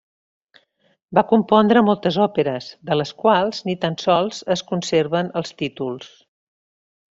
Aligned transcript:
Va 1.17 1.23
compondre 1.31 1.83
moltes 1.89 2.17
òperes, 2.23 2.71
de 2.91 2.97
les 2.99 3.13
quals 3.25 3.61
ni 3.69 3.77
tan 3.85 4.01
sols 4.07 4.43
es 4.57 4.67
conserven 4.73 5.33
els 5.43 5.55
títols. 5.63 6.11